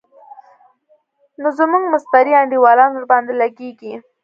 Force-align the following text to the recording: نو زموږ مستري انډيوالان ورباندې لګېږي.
نو 1.41 1.47
زموږ 1.59 1.83
مستري 1.93 2.33
انډيوالان 2.39 2.89
ورباندې 2.93 3.33
لګېږي. 3.41 3.93